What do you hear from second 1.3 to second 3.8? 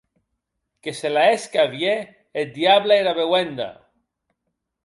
hèsque a vier eth diable era beuenda!